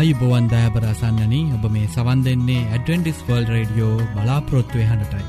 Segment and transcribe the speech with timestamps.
[0.00, 5.24] අයිබෝවන් දෑබරසන්නනී ඔබ මේ සවන් දෙන්නේ ඇඩවෙන්ටිස් වර්ල් රඩියෝ බලාපොරොත්තුවය හඬටයි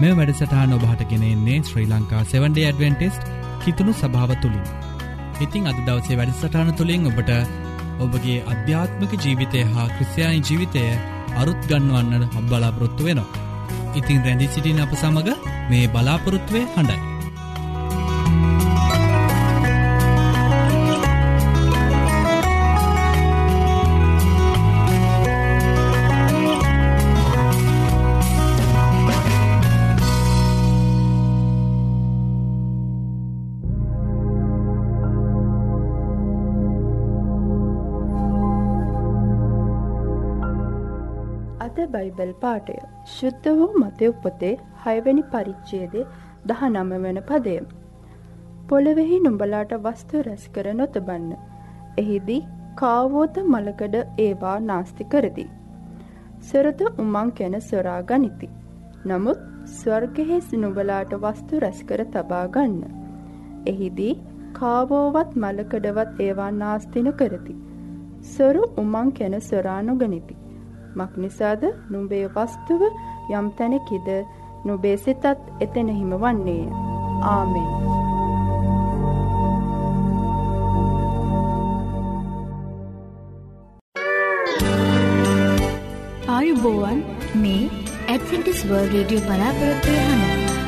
[0.00, 3.16] මේ වැඩසටහන ඔබහට ගෙනෙන්නේ ශ්‍රී ලංකා 7ඩේ ඇඩවෙන්ටිස්්
[3.62, 4.66] කිතුුණු සභාව තුළින්
[5.40, 7.32] ඉතිං අද දවසේ වැඩසටහන තුළින් ඔබට
[8.00, 10.84] ඔබගේ අධ්‍යාත්මක ජීවිතය හා ක්‍රස්යානි ජීවිතය
[11.36, 13.42] අරුත් ගන්නවන්නට හබ බලාපොරොත්තු වෙනවා.
[13.94, 15.34] ඉතිං රැඳි සිටින අප සමඟ
[15.70, 17.13] මේ බලාපොරොත්තුවය හඬයි.
[42.24, 42.74] බයිබල් පාටය
[43.14, 44.52] ශුද්ධ වූ මතය උපතේ
[44.84, 46.04] හයවැනි පරිච්චේදේ
[46.48, 47.56] දහ නම වන පදය.
[48.68, 51.30] පොළවෙහි නුඹලාට වස්තු රැස් කර නොතබන්න.
[51.98, 52.40] එහිදී
[52.74, 55.46] කාවෝත මලකඩ ඒවා නාස්ති කරති.
[56.40, 58.48] සොරත උමං කැන සොරා ගනිති.
[59.06, 59.42] නමුත්
[59.78, 62.80] ස්වර්ගහෙ නුඹලාට වස්තු රැස්කර තබා ගන්න.
[63.66, 64.14] එහිදී
[64.60, 67.60] කාවෝවත් මලකඩවත් ඒවා නාස්තින කරති.
[68.34, 70.43] සොරු උමං කැන සොරා නොගනිති.
[70.96, 72.82] මක්නිසාද නුඹේ වස්තුව
[73.30, 74.08] යම් තැනෙකිද
[74.64, 75.24] නුබේ සිතත්
[75.60, 76.64] එතෙන හිම වන්නේය.
[77.24, 77.68] ආමෙන්.
[86.34, 87.00] ආයුබෝවන්
[87.36, 87.62] මේ
[88.08, 90.63] ඇඩ්වෙන්ටිස් වර්ල්ඩ් රේඩියෝ බලාපොරොත්තු වෙනවා.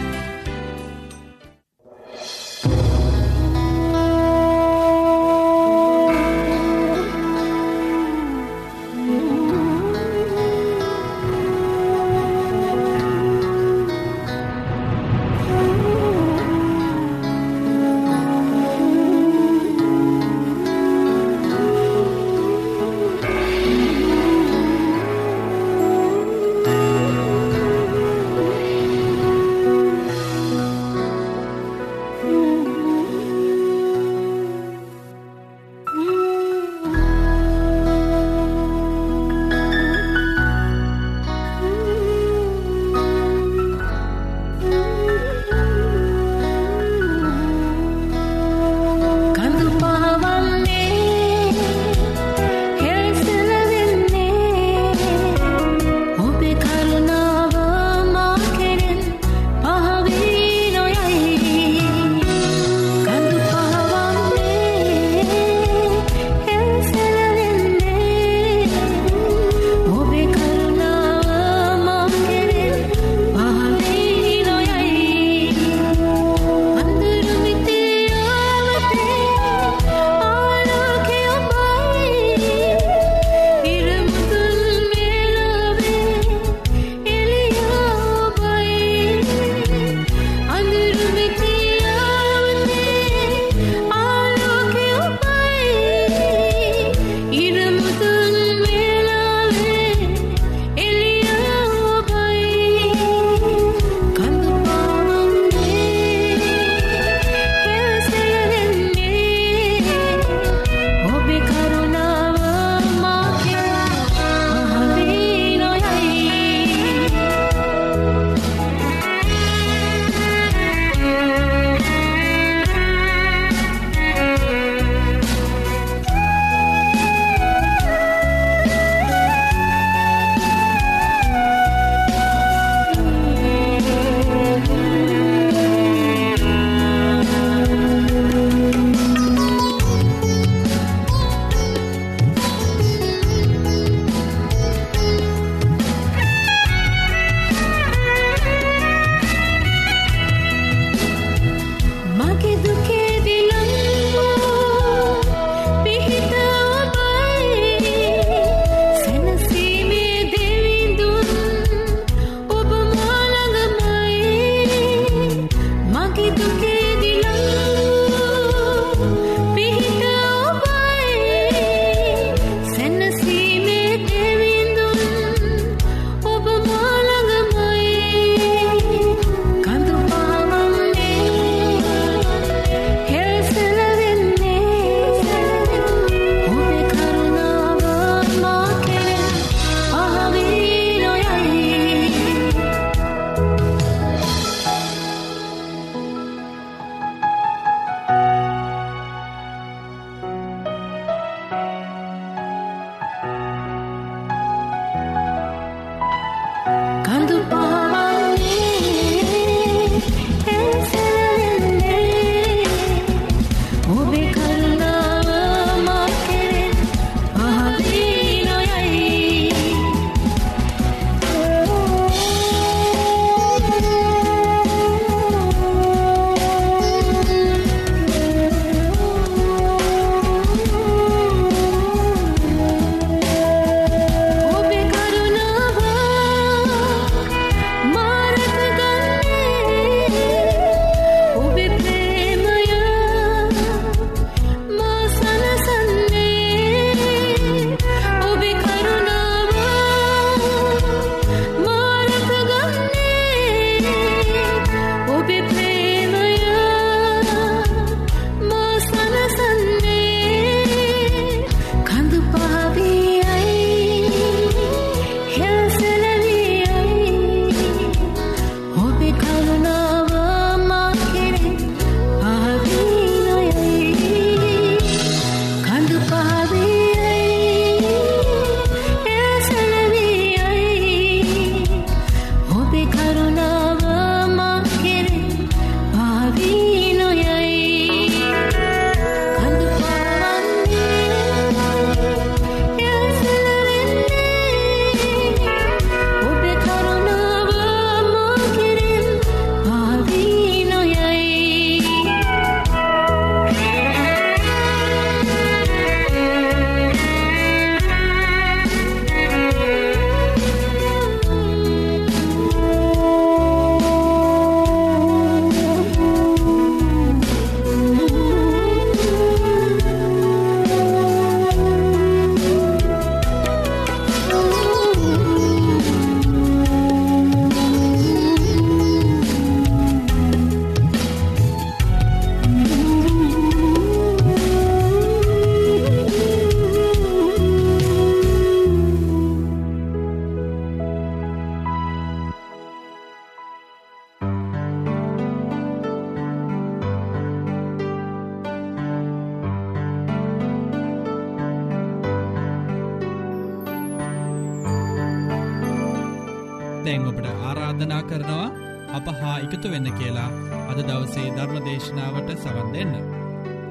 [356.86, 358.46] මං ඔබට ආරාධනා කරනවා
[358.94, 360.30] අප හා එකතු වෙන්න කියලා
[360.70, 362.92] අද දවසේ ධර්ම දේශනාවට සවන් දෙන්න.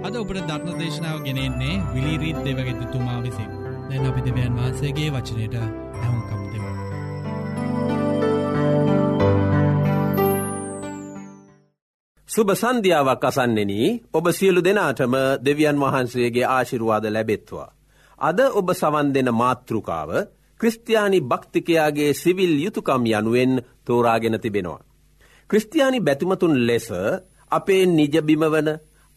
[0.04, 3.52] අද ඔබට ධර්ම දේශනාව ගෙනෙන්නේ විලිරීත් දෙවගෙතතුමා විසින්.
[3.90, 6.72] දැන් අපි දෙවියන් වහන්සේගේ වචනයට ඇහුම්කම් දෙමු.
[12.30, 13.74] සුබ සන්ධ්‍යාවක් අසන්නෙන
[14.14, 17.70] ඔබ සියලු දෙනාටම දෙවියන් වහන්සේගේ ආශිරුවාද ලැබෙත්වා.
[18.20, 20.10] අද ඔබ සවන් දෙන මාතෘකාව
[20.60, 23.54] ක්‍රස්තියානි භක්තිකයාගේ සිවිල් යුතුකම් යනුවෙන්
[23.86, 24.84] තෝරාගෙන තිබෙනවා.
[25.50, 26.88] ක්‍රස්තියානි බැතිමතුන් ලෙස
[27.52, 28.70] අපේ නිජබිමවන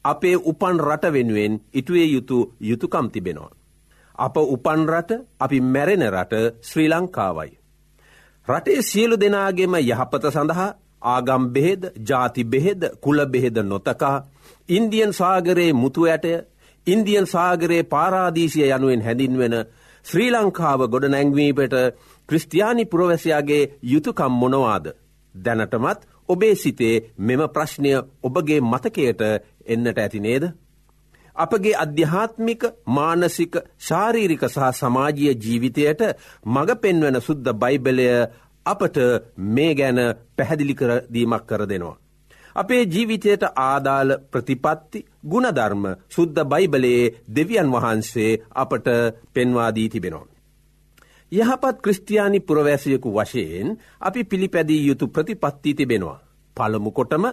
[0.04, 3.56] අපේ උපන් රට වෙනුවෙන් ඉටුවේ යුතු යුතුකම් තිබෙනවා.
[4.18, 7.50] අප උපන් රට අපි මැරෙන රට ශ්‍රී ලංකාවයි.
[8.48, 10.70] රටේ සියලු දෙනාගේම යහපත සඳහා
[11.04, 14.16] ආගම් බෙහෙද ජාති බෙහෙද කුල බෙහෙද නොතකා
[14.68, 16.32] ඉන්දියන් සාගරයේ මුතු ඇටය
[16.86, 19.54] ඉන්දියන් සාගරයේ පාරාදීශය යනුවෙන් හැඳින්වෙන
[20.06, 21.74] ශ්‍රී ලංකාව ගොඩ නැංවීපට
[22.28, 24.86] ක්‍රස්තියානි පුරවැසයාගේ යුතුකම් මොනවාද.
[25.34, 29.20] දැනටමත් ඔබේ සිතේ මෙම ප්‍රශ්නය ඔබගේ මතකයට
[29.66, 30.44] එන්නට ඇති නේද.
[31.36, 36.02] අපගේ අධ්‍යාත්මික මානසික ශාරීරික සහ සමාජීය ජීවිතයට
[36.46, 38.08] මඟ පෙන්වන සුද්ද බයිබලය
[38.66, 38.96] අපට
[39.48, 39.98] මේ ගැන
[40.36, 41.96] පැහැදිලිකරදීමක් කර දෙනවා.
[42.54, 48.86] අපේ ජීවිතයට ආදාළ ප්‍රතිපත්ති ගුණධර්ම සුද්ද බයිබලයේ දෙවියන් වහන්සේ අපට
[49.34, 50.26] පෙන්වාදී තිබෙනවා.
[51.32, 56.20] යහපත් ක්‍රස්තියානි පුරවැසියකු වශයෙන් අපි පිළිපැදී යුතු ප්‍රතිපත්ති තිබෙනවා.
[56.56, 57.24] පළමු කොටම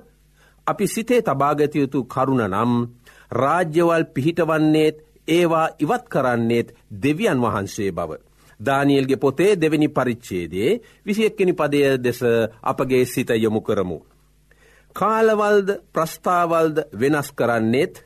[0.68, 2.72] අපි සිතේ තබාගතයුතු කරුණ නම්
[3.32, 4.96] රාජ්‍යවල් පිහිටවන්නේත්
[5.28, 6.68] ඒවා ඉවත් කරන්නේත්
[7.04, 8.12] දෙවියන් වහන්සේ බව.
[8.60, 12.20] දානියල්ගේ පොතේ දෙවැනි පරිච්චේදේ විසියක්කෙනි පදය දෙස
[12.64, 13.98] අපගේ සිත යොමු කරමු.
[14.96, 18.04] කාලවල්ද ප්‍රස්ථාවල්ද වෙනස් කරන්නේත්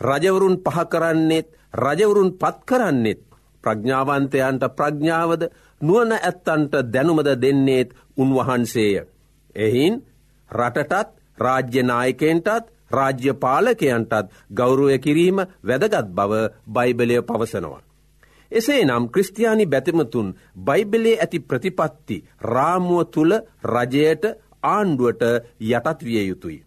[0.00, 3.20] රජවරුන් පහ කරන්නේත් රජවරුන් පත් කරන්නෙත්
[3.64, 5.42] ප්‍රඥාවන්තයන්ට ප්‍රඥාවද
[5.80, 9.06] නුවන ඇත්තන්ට දැනුමද දෙන්නේත් උන්වහන්සේය.
[9.56, 9.94] එහින්
[10.50, 16.32] රටටත් රාජ්‍යනායකෙන්ටත් රාජ්‍ය පාලකයන්ටත් ගෞරුවය කිරීම වැදගත් බව
[16.68, 17.82] බයිබලය පවසනවා.
[18.52, 23.32] එසේ නම් ක්‍රස්තියානි බැතිමතුන් බයිබලේ ඇති ප්‍රතිපත්ති රාමුව තුළ
[23.66, 24.24] රජයට
[24.62, 25.22] ආණ්ඩුවට
[25.62, 26.64] යටත් විය යුතුයි.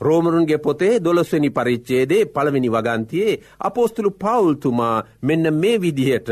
[0.00, 6.28] රෝමරුන්ගේ පොතේ දොළොස්වනි පරිච්චේදේ පළවෙනි වගන්තියේ අපෝස්තුළු පවුල්තුමා මෙන්න මේ විදිහට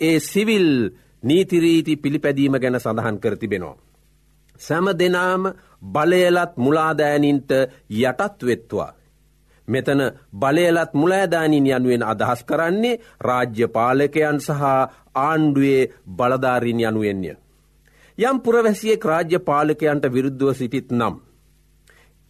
[0.00, 0.68] ඒ සිවිල්
[1.22, 3.76] නීතිරීති පිළිපැදීම ගැන සඳහන් කරතිබෙනවා.
[4.60, 5.42] සැම දෙනාම
[5.84, 7.50] බලයලත් මුලාදෑනින්ට
[7.90, 8.92] යටත් වෙත්වා.
[9.68, 10.00] මෙතන
[10.34, 14.62] බලයලත් මුලෑදානින් යනුවෙන් අදහස් කරන්නේ රාජ්‍ය පාලකයන් සහ
[15.16, 17.32] ආණ්ඩුවේ බලධාරින් යනුවෙන්ය.
[18.18, 21.14] යම් පුරවැසියෙක් රාජ්‍ය පාලකයන්ට විරුද්ධව සිටිත් නම්.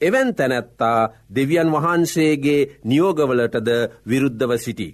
[0.00, 3.68] එවැන් තැනැත්තා දෙවියන් වහන්සේගේ නියෝගවලටද
[4.06, 4.88] විරුද්ධව සිටි.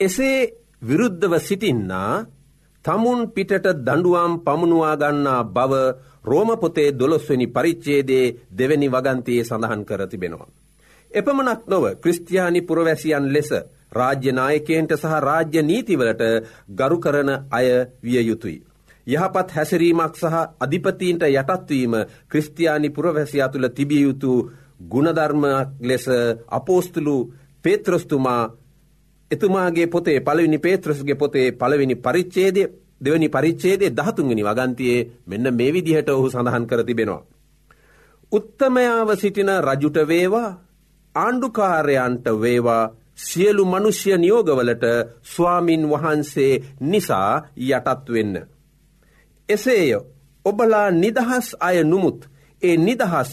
[0.00, 0.38] එසේ
[0.82, 2.12] විරුද්ධව සිටින්නා
[2.84, 5.72] තමුන් පිටට දඩුවම් පමුණවා ගන්නා බව
[6.24, 10.48] රෝමපොතේ දොළොස්වනි පරිච්චේදේ දෙවැනි වගන්තයේ සඳහන් කරතිබෙනවා.
[11.10, 13.50] එපමනක් නොව ක්‍රස්තියානි පුරවැසියන් ලෙස
[13.92, 16.22] රාජ්‍යනායකයන්ට සහ රාජ්‍ය නීතිවලට
[16.70, 17.66] ගරු කරන අය
[18.00, 18.69] විය යුතුයි.
[19.10, 21.94] යහපත් හැසිරීමක් සහ අධිපතීන්ට යටත්වීම
[22.28, 24.32] ක්‍රස්තියානි පුරවැසියා තුළ තිබිය යුතු
[24.82, 26.06] ගුණධර්මයක් ලෙස
[26.50, 27.16] අපෝස්තුළු
[27.64, 28.42] පේත්‍රස්තුමා
[29.30, 32.62] එතුමාගේ පොතේ පළවිනි පේත්‍රස්ගේ පොතේ පළවෙනි පරිච්චේදය
[33.00, 37.26] දෙවනි පරිච්චේදේ දහතුන්ගනි වගන්තියේ මෙන්න මේ විදිහට ඔහු සඳහන් කර තිබෙනවා.
[38.32, 40.50] උත්තමයාව සිටින රජුට වේවා
[41.14, 42.84] ආණ්ඩුකාරයන්ට වේවා
[43.18, 44.84] සියලු මනුෂ්‍ය නියෝගවලට
[45.24, 46.52] ස්වාමින් වහන්සේ
[46.82, 48.34] නිසා යටත් වෙන්න.
[49.50, 49.92] එසේය
[50.44, 52.20] ඔබලා නිදහස් අය නුමුත්
[52.62, 53.32] ඒ නිදහස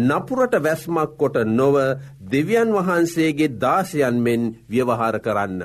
[0.00, 1.76] නපුරට වැස්මක් කොට නොව
[2.24, 5.60] දෙවියන් වහන්සේගේ දාසයන් මෙන් ව්‍යවහාර කරන්න.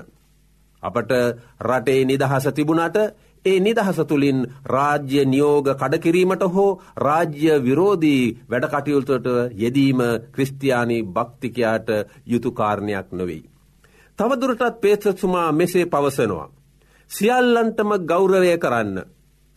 [0.83, 1.11] අපට
[1.61, 2.97] රටේ නිදහස තිබුණට
[3.45, 9.99] ඒ නිදහස තුළින් රාජ්‍ය නියෝග කඩකිරීමට හෝ රාජ්‍ය විරෝධී වැඩකටයුල්තට යෙදීම
[10.33, 11.89] ක්‍රස්තියානි භක්තිකයාට
[12.25, 13.43] යුතුකාරණයක් නොවෙයි.
[14.19, 16.47] තවදුරටත් පේත්‍රතුමා මෙසේ පවසනවා.
[17.11, 18.97] සියල්ලන්ටම ගෞරවය කරන්න.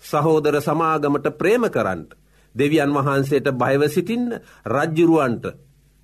[0.02, 2.14] සහෝදර සමාගමට ප්‍රේම කරන්නට.
[2.54, 5.45] දෙවියන් වහන්සේට බයව සිටින්න රජ්ජුරුවන්ට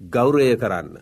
[0.01, 0.99] ගෞරය කරන්න.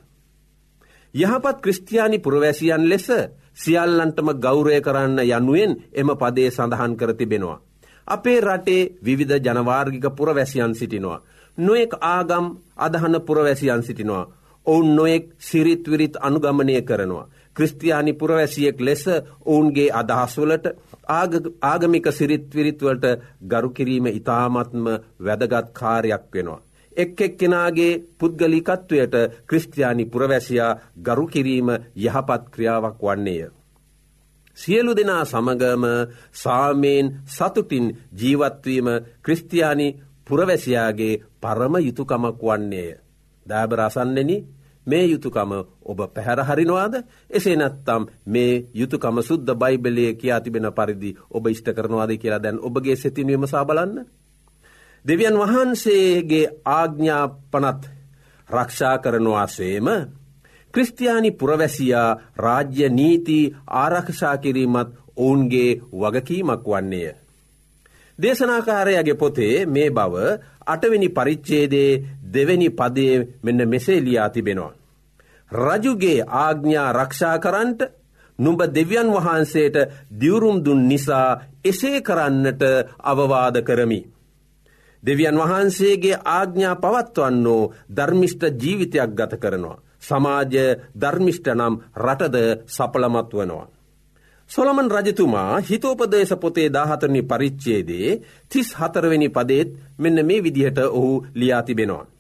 [1.15, 3.09] යහපත් ක්‍රස්තියානි පුරවැසියන් ලෙස
[3.55, 7.61] සියල්ලන්ටම ගෞරය කරන්න යනුවෙන් එම පදේ සඳහන් කර තිබෙනවා.
[8.09, 11.23] අපේ රටේ විවිධ ජනවාර්ගික පුරවැසියන් සිටිනවා.
[11.59, 12.47] නොෙක් ආගම්
[12.77, 14.31] අදහන පුරවැසියන් සිටිනවා.
[14.67, 17.29] ඔවුන් නොෙක් සිරිත්විරිත් අනුගමනය කරනවා.
[17.57, 19.05] ක්‍රස්තියානි පුරවැසියෙක් ලෙස
[19.47, 20.67] ඔවුන්ගේ අදහස්වලට
[21.65, 23.07] ආගමික සිරිත්විරිත්වලට
[23.45, 24.85] ගරු කිරීම ඉතාමත්ම
[25.21, 26.63] වැදගත් කාරයක් වෙනවා.
[26.97, 29.15] එක් එක් කෙනාගේ පුද්ගලිකත්වයට
[29.47, 33.51] ක්‍රස්තියානි පුරවැසියා ගරු කිරීම යහපත් ක්‍රියාවක් වන්නේය.
[34.59, 35.85] සියලු දෙනා සමගම
[36.35, 38.89] සාමයෙන් සතුටින් ජීවත්වීම
[39.23, 39.89] ක්‍රස්තියානි
[40.27, 42.91] පුරවැසියාගේ පරම යුතුකමක් වන්නේය.
[43.47, 44.31] දෑබ රසන්නෙන
[44.87, 45.53] මේ යුතුකම
[45.85, 46.95] ඔබ පැහැරහරිනවාද
[47.31, 52.97] එසේ නැත්තම් මේ යුතුකම සුද්ද බයිබලය කියා තිබෙන පරිදි ඔබ ඉෂ්ට කරනවාද කියලා දැන් ඔබගේ
[52.97, 54.05] සිතින්වීම සාබලන්න.
[55.05, 57.83] දෙවියන් වහන්සේගේ ආග්ඥාපනත්
[58.49, 59.87] රක්ෂා කරනවා සේම
[60.75, 67.15] ක්‍රස්තියානි පුරවැසියා රාජ්‍ය නීති ආරක්ෂා කිරීමත් ඔවුන්ගේ වගකීමක් වන්නේය.
[68.19, 70.15] දේශනාකාරයගේ පොතේ මේ බව
[70.67, 71.91] අටවෙනි පරිච්චේදේ
[72.35, 74.73] දෙවැනි පදේ මෙන්න මෙසේ ලියා තිබෙනවා.
[75.53, 77.81] රජුගේ ආග්ඥා රක්ෂා කරන්ට
[78.39, 79.77] නුඹ දෙවියන් වහන්සේට
[80.13, 82.63] දිවුරුම් දුන් නිසා එසේ කරන්නට
[83.01, 84.01] අවවාද කරමි.
[85.03, 89.83] දෙවියන් වහන්සේගේ ආග්ඥා පවත්වන්නෝ ධර්මිෂ්ට ජීවිතයක් ගත කරනවා.
[90.01, 90.55] සමාජ
[90.95, 92.37] ධර්මිෂ්ට නම් රටද
[92.67, 93.67] සපලමත් වනවා.
[94.51, 98.09] සොළමන් රජතුමා හිතෝපදේශ පොතේ දාහතරණි පරිච්චේදේ
[98.49, 102.14] තිස් හතරවෙනි පදේත් මෙන්න මේ විදිහට ඔහු ලියාතිබෙනවා.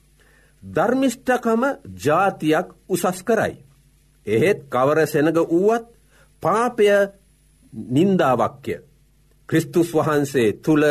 [0.66, 1.62] ධර්මිෂ්ඨකම
[1.96, 3.54] ජාතියක් උසස් කරයි.
[4.26, 5.84] එහෙත් කවර සෙනග වුවත්
[6.42, 6.86] පාපය
[7.72, 8.74] නින්දාවක්්‍ය.
[9.48, 10.84] ක්‍රිස්තුස් වහන්සේ තුළ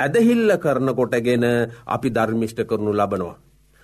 [0.00, 1.44] ඇදහිල්ල කරන කොටගෙන
[1.86, 3.36] අපි ධර්මිෂ්ට කරනු ලබනවා.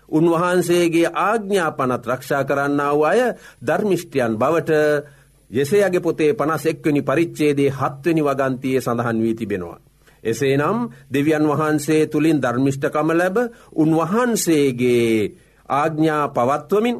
[0.08, 3.20] උන්වහන්සේගේ ආග්ඥාපනත් රක්ෂා කරන්න වූ අය
[3.62, 4.70] ධර්මිෂ්ටයන් බවට
[5.50, 9.78] යෙසේයගේ පොතේ පනස් එක්වනි පරිච්චේදේ හත්වනි වගන්තියේ සඳහන් වී තිබෙනවා.
[10.24, 13.36] එසේනම් දෙවියන් වහන්සේ තුළින් ධර්මිෂ්ඨකම ලැබ
[13.74, 15.32] උන්වහන්සේගේ
[15.68, 16.96] ආග්ඥා පවත්වමින්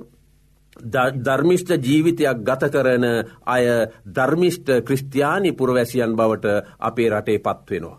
[1.19, 3.05] ධර්මිෂ්ට ජීවිතයක් ගත කරන
[3.47, 3.65] අය
[4.09, 6.47] ධර්මිෂ්ට ක්‍රස්තියානි පුරවැසියන් බවට
[6.81, 7.99] අපේ රටේ පත්වෙනවා.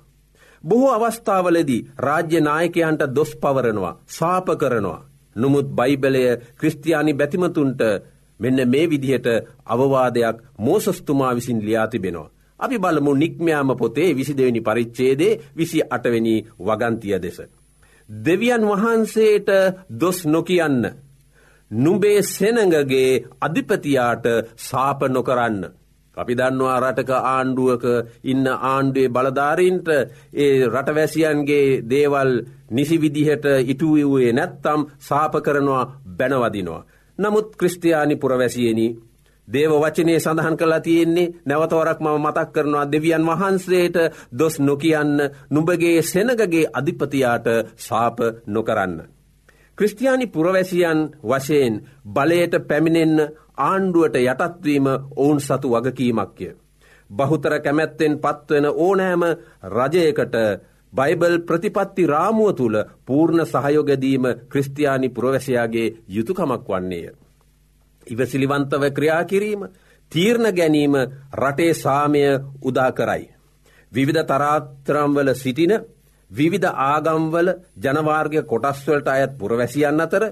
[0.64, 5.06] බොහෝ අවස්ථාවලදී රාජ්‍ය නායකයන්ට දොස් පවරනවා සාප කරනවා.
[5.36, 6.24] නොමුත් බයිබලය
[6.56, 7.82] ක්‍රස්තියානි බැතිමතුන්ට
[8.40, 9.28] මෙන්න මේ විදිහට
[9.66, 12.32] අවවාදයක් මෝසස්තුමා විසින් ලියාතිබෙනවා.
[12.60, 17.38] අපි බලමු නික්මයාම පොතේ විසි දෙවැනි පරිච්චේදේ විසි අටවැනි වගන්තිය දෙස.
[18.10, 19.50] දෙවියන් වහන්සේට
[19.92, 20.84] දොස් නොකියන්න.
[21.72, 24.26] නුබේ සෙනඟගේ අධිපතියාට
[24.58, 25.60] සාප නොකරන්න.
[26.18, 27.84] අපි දන්නවා රටක ආණ්ඩුවක
[28.24, 29.88] ඉන්න ආණ්ඩුවේ බලධාරීන්ට
[30.36, 32.32] ඒ රටවැසියන්ගේ දේවල්
[32.72, 36.88] නිසි විදිහට ඉටුවවුවේ නැත්තම් සාප කරනවා බැනවදිනවා.
[37.20, 38.88] නමුත් ක්‍රස්ටයානි පුරවැසියනි
[39.50, 43.98] දේව වචනය සඳහන් කලා තියෙන්නේ නැවතවරක් මම මතක් කරනවා දෙවියන් වහන්සේට
[44.34, 45.18] දොස් නොකියන්න
[45.50, 48.96] නුඹගේ සෙනගගේ අධිපතියාට සාප නොකරන්න.
[49.78, 51.76] ක්‍රස්ටයානි පුරවැසියන් වශයෙන්
[52.08, 53.30] බලයට පැමිණෙන්න
[53.60, 56.50] ආණ්ඩුවට යටත්වීම ඔවුන් සතු වගකීමක්ය.
[57.10, 59.24] බහුතර කැමැත්තෙන් පත්වන ඕනෑම
[59.66, 60.36] රජයකට
[60.94, 67.29] බයිබල් ප්‍රතිපත්ති රාමුව තුළ පූර්ණ සහයෝගදීම ක්‍රස්තියානි පුරවැසයාගේ යුතුකමක් වන්නේය.
[68.10, 69.62] ඉවසිලිවන්තව ක්‍රියා කිරීම
[70.12, 70.96] තීරණ ගැනීම
[71.36, 72.24] රටේ සාමය
[72.64, 73.26] උදා කරයි.
[73.92, 75.74] විවිධ තරාත්තරම්වල සිටින
[76.32, 77.48] විවිධ ආගම්වල
[77.78, 80.24] ජනවාර්ගය කොටස්වලට අයත් පුරවැසියන් අතර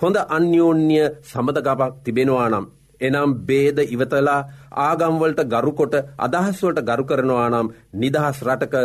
[0.00, 2.66] හොඳ අන්‍යෝන්‍ය සමඳගපක් තිබෙනවා නම්.
[3.00, 4.40] එනම් බේද ඉවතලා
[4.82, 8.76] ආගම්වලට ගරුකොට අදහස්වලට ගරු කරනවා නම් නිදහස් රටක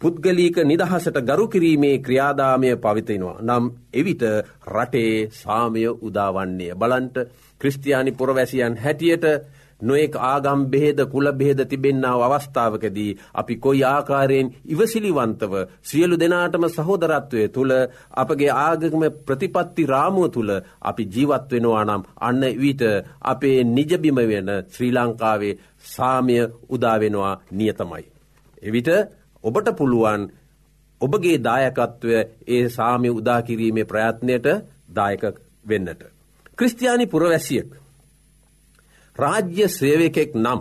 [0.00, 3.40] පුද්ගලීක නිදහසට ගරු කිරීමේ ක්‍රියාදාමය පවිතෙනවා.
[3.40, 4.22] නම් එවිට
[4.68, 6.74] රටේ සාමය උදාවන්නේ.
[6.74, 7.16] බලන්ට
[7.60, 9.26] ක්‍රස්තියානි පුරවැසියන් හැටියට
[9.82, 17.72] නොෙක් ආගම් බෙහෙද කුල බෙහෙද තිබෙන්නාව අවස්ථාවකදී අපි කොයි ආකාරයෙන් ඉවසිලිවන්තව සියලු දෙනාටම සහෝදරත්වය තුළ
[18.14, 20.50] අපගේ ආගම ප්‍රතිපත්ති රාමුව තුළ
[20.82, 22.82] අපි ජීවත් වෙනවා නම් අන්න විට
[23.24, 26.36] අපේ නිජබිම වෙන ශ්‍රී ලංකාවේ සාමය
[26.68, 28.04] උදාවෙනවා නියතමයි.
[28.62, 28.88] එවිට
[29.44, 30.22] ඔබට පුළුවන්
[31.00, 32.16] ඔබගේ දායකත්වය
[32.48, 34.46] ඒ සාමය උදාකිරීමේ ප්‍රයත්නයට
[34.96, 35.22] දායක
[35.64, 36.19] වෙන්නට.
[36.60, 37.70] ක්‍රස්තියානි පුරවැසියෙක්.
[39.16, 40.60] රාජ්‍ය සේවකෙක් නම්.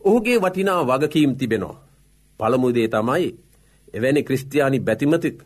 [0.00, 1.80] ඔහුගේ වටිනා වගකීම් තිබෙනවා.
[2.40, 3.28] පළමුදේ තමයි
[3.94, 5.38] එවැනි ක්‍රස්තියානි බැතිමතික්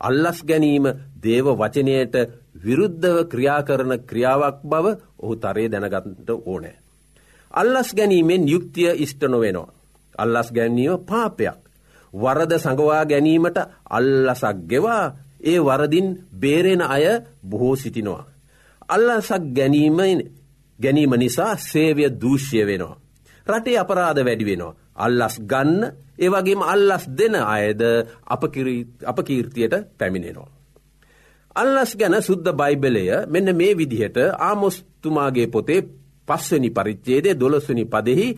[0.00, 0.86] අල්ලස් ගැනීම
[1.22, 2.14] දේව වචනයට
[2.56, 4.86] විරුද්ධව ක්‍රියා කරන ක්‍රියාවක් බව
[5.18, 6.76] ඔහු තරේ දැනගන්නට ඕනෑ.
[7.54, 9.74] අල්ලස් ගැනීමෙන් යුක්තිය ඉෂ්ට නොවෙනවා.
[10.18, 11.58] අල්ලස් ගැනීම පාපයක්.
[12.12, 13.58] වරද සඟවා ගැනීමට
[13.90, 15.04] අල්ලසක් ගෙවා
[15.42, 17.04] ඒ වරදින් බේරෙන අය
[17.42, 18.37] බොහෝ සිටිනවා.
[18.88, 19.98] අල්ලසක් ගැනීම
[20.78, 22.96] ගැනීම නිසා සේවය දූෂ්‍ය වෙනවා.
[23.46, 24.76] රටේ අපරාධ වැඩි වෙනවා.
[24.96, 25.82] අල්ලස් ගන්න
[26.18, 27.82] ඒවගේම අල්ලස් දෙන අයද
[29.06, 30.50] අපකීර්තියට පැමිණෙනවා.
[31.56, 35.80] අල්ලස් ගැන සුද්ද බයිබලය මෙන්න මේ විදිහට ආමොස්තුමාගේ පොතේ
[36.28, 38.28] පස්වනි පරිච්චේදේ දොළොස්වනි පදෙහි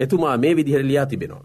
[0.00, 1.44] එතුමා මේ විදිහර ලියා තිබෙනවා.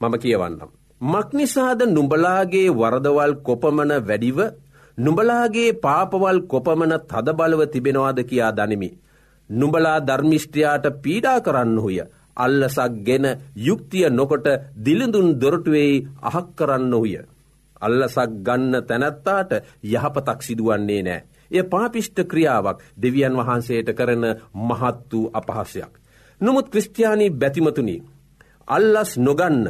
[0.00, 0.70] මම කියවන්නම්.
[1.00, 4.38] මක්නිසාද නුඹලාගේ වරදවල් කොපමන වැඩිව
[4.98, 8.90] නුඹලාගේ පාපවල් කොපමන තදබලව තිබෙනවාද කියා දනිමි.
[9.50, 11.98] නුඹලා ධර්මිෂ්ටයාට පීඩා කරන්නහුය
[12.36, 13.26] අල්ලසක් ගෙන
[13.58, 17.14] යුක්තිය නොකොට දිලිඳුන් දොරටුවෙයි අහක් කරන්න ඔහුය.
[17.80, 19.50] අල්ලසක් ගන්න තැනැත්තාට
[19.84, 21.24] යහපතක් සිදුවන්නේ නෑ.
[21.50, 24.24] එය පාපිෂ්ට ක්‍රියාවක් දෙවියන් වහන්සේට කරන
[24.60, 25.92] මහත් වූ අපහසයක්.
[26.40, 27.96] නොමුත් ක්‍රස්ටයානී බැතිමතුනි.
[28.68, 29.64] අල්ලස් නොගන්න.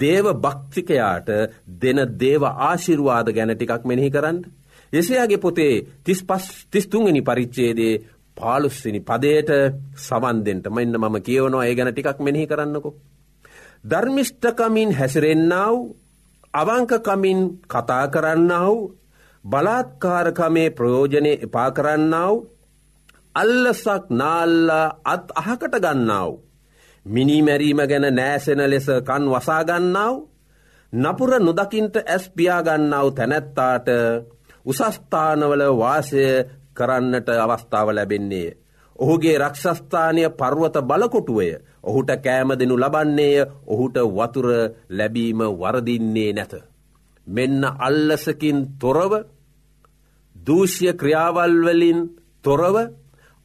[0.00, 1.28] දේව භක්තිකයාට
[1.76, 4.38] දෙන දේව ආශිර්වාද ගැන ටිකක් මෙනෙහි කරන්න.
[4.92, 7.94] එසයාගේ පොතේ තිස් පස් තිස්තුන්ගනි පරිච්චේදේ
[8.36, 9.50] පාලුස්සිනි පදයට
[9.98, 12.98] සවන්දෙන්ට මෙන්න මම කියවනවා ඒ ගැන ටිකක් මෙනෙහි කරන්නකෝ.
[13.84, 15.76] ධර්මිෂ්ඨකමින් හැසිරෙන්න්නාව
[16.54, 18.76] අවංකකමින් කතා කරන්නාව
[19.44, 22.34] බලාත්කාරකමේ ප්‍රයෝජනය එපා කරන්නාව
[23.34, 26.30] අල්ලසක් නාල්ලා අත් අහකට ගන්නාව.
[27.06, 30.14] මිනිමැරීම ගැන නෑසෙන ලෙස කන් වසාගන්නාව
[30.92, 33.88] නපුර නොදකින්ට ඇස් පියාගන්නාව තැනැත්තාට
[34.66, 36.24] උසස්ථානවල වාසය
[36.74, 38.56] කරන්නට අවස්ථාව ලැබෙන්නේ.
[38.98, 41.48] ඔහුගේ රක්ෂස්ථානය පර්වත බලකොටුවය
[41.82, 43.36] ඔහුට කෑම දෙනු ලබන්නේය
[43.66, 44.48] ඔහුට වතුර
[44.90, 46.52] ලැබීම වරදින්නේ නැත.
[47.26, 49.12] මෙන්න අල්ලසකින් තොරව
[50.36, 51.98] දූෂ්‍ය ක්‍රියාවල්වලින්
[52.44, 52.76] තොරව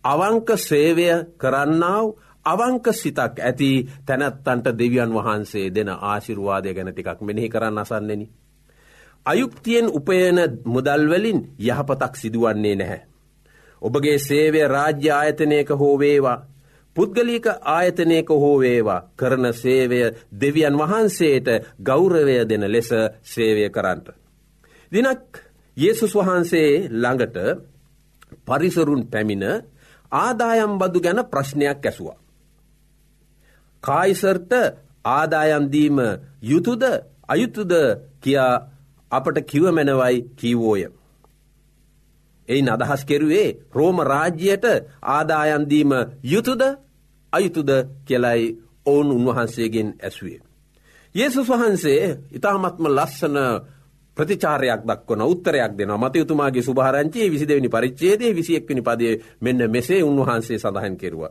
[0.03, 2.05] අවංක සේවය කරන්නාව
[2.45, 3.69] අවංක සිතක් ඇති
[4.05, 8.23] තැනැත්තන්ට දෙවියන් වහන්සේ දෙන ආශිරවාදය ගැන ටිකක් මෙනෙහි කරන්න අසන්නෙන.
[9.25, 13.01] අයුක්තියෙන් උපයන මුදල්වලින් යහපතක් සිදුවන්නේ නැහැ.
[13.81, 16.39] ඔබගේ සේවය රාජ්‍ය ආයතනයක හෝවේවා
[16.95, 19.99] පුද්ගලික ආයතනයක හෝවේවා කරන සේවය
[20.33, 21.47] දෙවියන් වහන්සේට
[21.81, 22.89] ගෞරවය දෙන ලෙස
[23.23, 24.07] සේවය කරන්නට.
[24.91, 25.31] දිනක්
[25.77, 27.37] Yesසුස් වහන්සේ ළඟට
[28.45, 29.45] පරිසරුන් පැමිණ
[30.11, 32.24] ආදායම් බදු ගැන ප්‍රශ්නයක් ඇසුවා.
[33.85, 34.51] කායිසර්ට
[35.07, 35.97] ආදායම්දීම
[36.43, 36.83] යුතුද
[37.27, 37.73] අයුතුද
[38.21, 38.53] කියා
[39.11, 40.83] අපට කිවමැනවයි කීවෝය.
[42.49, 44.65] එයින් අදහස් කෙරුවේ රෝම රාජ්‍යයට
[45.03, 45.91] ආදායන්දීම
[46.23, 46.61] යුතුද
[47.33, 47.69] අයුතුද
[48.03, 48.43] කෙලයි
[48.85, 50.39] ඔවුන් උන්වහන්සේගෙන් ඇසුවේ.
[51.15, 53.37] ඒසුස් වහන්සේ ඉතාමත්ම ලස්සන
[54.17, 60.95] ප්‍රතිචාරයක් දක්වන උත්තරයක් දෙන මතයුතුමාගේ සුභාරංචයේ විසි දෙවනි පරිච්චේදේ විසියෙක්වනි පදේ මෙන්න මෙසේ උන්වහන්සේ සඳහන්
[60.97, 61.23] කෙරුව.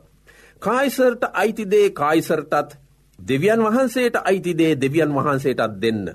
[0.63, 2.77] කායිසර්ට අයිතිදේ කායිසර්ටත්
[3.19, 6.15] දෙවියන් වහන්සේට අයිතිදේ දෙවියන් වහන්සේටත් දෙන්න.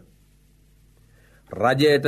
[1.52, 2.08] රජයට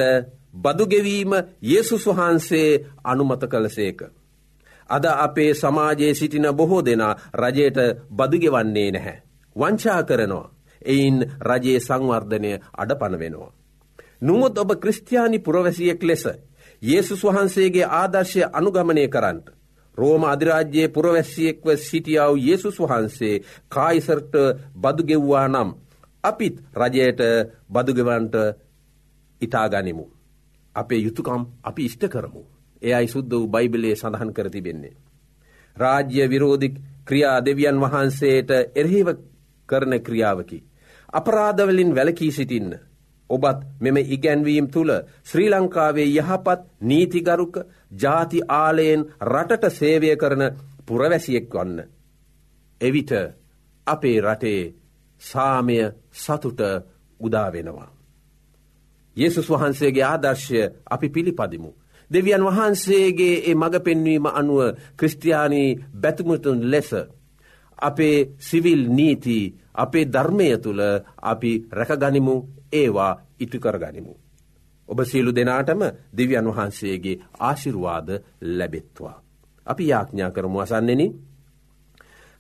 [0.54, 1.32] බදුගෙවීම
[1.64, 4.02] යේසුස් වහන්සේ අනුමත කළසේක.
[4.90, 7.78] අද අපේ සමාජයේ සිටින බොහෝ දෙනා රජයට
[8.10, 9.22] බදුගෙවන්නේ නැහැ.
[9.56, 10.52] වංචා කරනවා.
[10.86, 13.54] එයින් රජයේ සංවර්ධනය අඩ පනවෙනවා.
[14.22, 16.24] නුමුත් ඔබ ක්‍රස්ටයානි පුරවැසියෙක් ලෙස.
[16.82, 19.61] යේසුස් වහන්සේගේ ආදර්ශය අනුගමනය කරන්නට.
[19.98, 24.34] රෝම අධිරාජ්‍යයේ පුරවැස්සියෙක්ව සිටියාව යේසුස් වහන්සේ කායිසර්ට
[24.76, 25.70] බදුගෙව්වා නම්.
[26.24, 27.22] අපිත් රජයට
[27.70, 28.36] බදුගෙවන්ට
[29.42, 30.06] ඉතාගනිමු.
[30.76, 32.44] අපේ යුතුකම් අපි ඉෂ්ට කරමු.
[32.82, 34.96] එයයි සුද්ද වූ බයිබලේ සඳහන් කර තිබෙන්නේ.
[35.78, 36.76] රාජ්‍ය විරෝධික්
[37.06, 39.08] ක්‍රියා දෙවියන් වහන්සේට එරහිව
[39.70, 40.64] කරන ක්‍රියාවකි.
[41.14, 42.72] අපරාධවලින් වැලකී සිටින්න.
[43.30, 44.92] ඔබත් මෙම ඉගැන්වීම් තුළ
[45.24, 47.56] ශ්‍රී ලංකාවේ යහපත් නීතිගරුක
[47.92, 50.44] ජාති ආලයෙන් රටට සේවය කරන
[50.86, 51.80] පුරවැසියෙක් වන්න.
[52.82, 53.12] එවිට
[53.88, 54.74] අපේ රටේ
[55.22, 55.78] සාමය
[56.14, 56.62] සතුට
[57.20, 57.90] උදාවෙනවා.
[59.18, 61.72] යේසුස් වහන්සේගේ ආදර්ශය අපි පිළිපදිමු.
[62.12, 64.60] දෙවියන් වහන්සේගේ ඒ මඟ පෙන්වීම අනුව
[64.98, 66.92] ක්‍රස්ටයානී බැතුමතුන් ලෙස.
[67.80, 69.38] අපේ සිවිල් නීති
[69.76, 70.82] අපේ ධර්මය තුළ
[71.22, 72.36] අපි රැකගනිමු
[72.74, 74.14] ඒවා ඉටුකරගනිමු.
[74.92, 78.10] ඔබ සියලු දෙනාටම දෙවියන් වහන්සේගේ ආශිරුවාද
[78.50, 79.18] ලැබෙත්වා.
[79.68, 81.02] අපි යාඥා කරමු අසන්නෙන.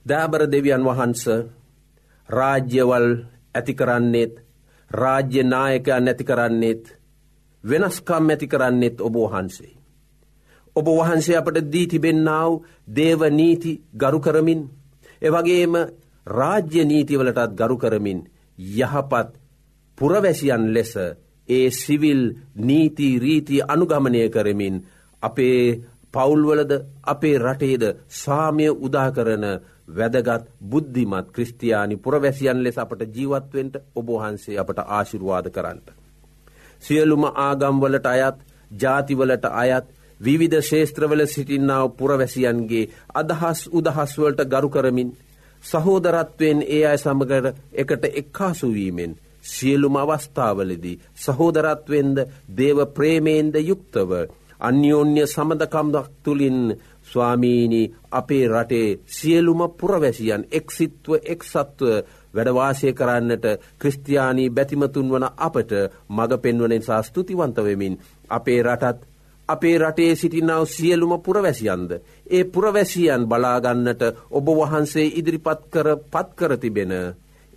[0.05, 1.23] දෑබර දෙවියන් වහන්ස
[2.29, 3.07] රාජ්‍යවල්
[3.55, 4.33] ඇති කරන්නේත්
[4.91, 6.83] රාජ්‍ය නායකයන් නැති කරන්නේත්
[7.63, 9.73] වෙනස්කම් ඇති කරන්නෙත් ඔබ වහන්සේ.
[10.75, 12.51] ඔබ වහන්සේ අපට දී තිබෙන්නාව
[12.89, 14.61] දේව නීති ගරු කරමින්
[15.21, 15.73] එවගේම
[16.27, 18.19] රාජ්‍ය නීතිවලටත් ගරු කරමින්
[18.77, 19.29] යහපත්
[19.97, 20.93] පුරවැසියන් ලෙස
[21.51, 22.21] ඒ සිවිල්
[22.61, 24.75] නීති රීති අනුගමනය කරමින්
[25.23, 25.61] අපේ
[26.13, 26.71] පවුල්වලද
[27.05, 27.83] අපේ රටේද
[28.15, 29.45] සාමය උදාකරන
[29.89, 35.87] වැදගත් බුද්ධිමත් ක්‍රස්තියානි පුරවැසියන් ලෙස අපට ජීවත්වෙන්ට ඔබහන්සේ අපට ආශිරවාද කරන්නට.
[36.83, 38.37] සියලුම ආගම්වලට අයත්
[38.71, 39.87] ජාතිවලට අයත්
[40.19, 45.09] විවිධ ශේත්‍රවල සිටින්නාව පුරවැසියන්ගේ අදහස් උදහස්වලට ගරු කරමින්
[45.63, 49.11] සහෝදරත්වයෙන් ඒ අය සමගට එකට එක්කාසුවීමෙන්
[49.43, 52.17] සියලුම අවස්ථාවලදී සහෝදරත්වෙන්ද
[52.51, 54.11] දේව ප්‍රේමේන්ද යුක්තව
[54.59, 56.59] අන්‍යෝන්‍ය සමඳකම්දක් තුළින්
[57.03, 61.87] ස්වාමීණී අපේ රටේ සියලුම පුරවැසියන් එක්සිත්ව එක්සත්ව
[62.33, 63.45] වැඩවාසය කරන්නට
[63.79, 65.71] ක්‍රස්තියානී බැතිමතුන් වන අපට
[66.09, 67.95] මඟ පෙන්වනෙන් සා ස්තුතිවන්තවෙමින්
[68.29, 68.99] අපේ රටත්
[69.49, 71.91] අපේ රටේ සිටිනාව සියලුම පුරවැසියන්ද.
[72.27, 74.01] ඒ පුරවැසියන් බලාගන්නට
[74.31, 76.93] ඔබ වහන්සේ ඉදිරිපත් කර පත්කර තිබෙන.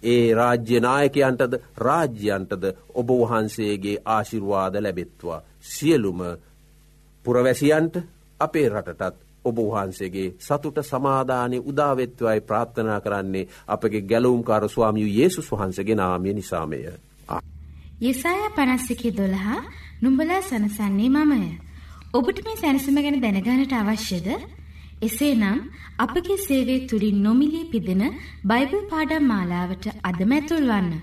[0.04, 2.64] ඒ රාජ්‍ය නායකයන්ටද රාජ්‍යයන්ටද
[2.94, 5.42] ඔබ වහන්සේගේ ආශිර්වාද ලැබෙත්වා.
[5.62, 6.20] සියලුම
[7.24, 7.94] පුරවැසියන්ට
[8.40, 16.32] අපේ රටටත් ඔබ වහන්සේගේ සතුට සමාධානය උදාවෙත්වයි ප්‍රාර්ථනා කරන්නේ අපගේ ගැලවුම්කාර ස්වාමියු යේසුස් වහන්සගේ නාමය
[16.32, 16.80] නිසාමය.
[18.00, 19.60] යෙසාය පනස්සිකි දොළහා
[20.02, 21.50] නුඹලා සනසන්නේ මමය.
[22.12, 24.28] ඔබට මේ සැනසම ගැන දැනගානට අවශ්‍යද?
[25.06, 25.58] එසේනම්
[25.98, 28.04] අපගේ සේවය තුළින් නොමිලේ පිදෙන
[28.50, 30.94] බයිබල් පාඩම් මාලාවට අදම ඇතුල් වන්න.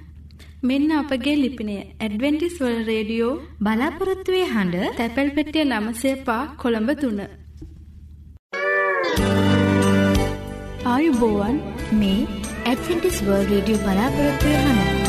[0.63, 7.19] මෙන්න අපගේ ලිපිනය ඇඩවෙන්ටිස් වල් රේඩියෝ බලාපොරොත්තුවේ හඬ තැපැල් පෙටිය නමසේ පා කොළඹ තුන.
[10.93, 11.61] ආයුබෝවන්
[12.01, 12.19] මේ
[12.65, 15.00] ඇඩවෙන්ටිස් වර්ල් රේඩියෝ බලාපොරොත්තුවේ හඬ.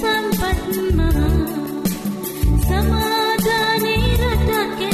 [0.00, 1.18] सम्पद्मः
[2.68, 4.90] समाजानि रटके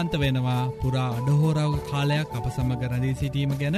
[0.00, 3.76] ඔබට ස්තුතිවන්ත වෙනවා පුරා අඩහෝරාව කාලයක් අප සමග රැඳී සිටීම ගැන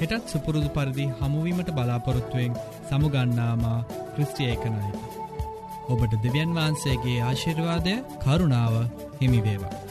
[0.00, 3.78] හෙටත් සුපුරුදු පරිදි හමුවීමට බලාපොරොත්තුවෙන් සමුගන්නාමා
[4.14, 4.98] ක්‍රස්ටියේකනයික.
[5.88, 8.74] ඔබට දෙවියන් වහන්සේගේ ආශිර්වාදය කරුණාව
[9.20, 9.81] හිමිවේවා.